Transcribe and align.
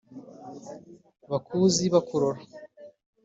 Bakuzi 1.31 1.85
bakurora 1.93 2.39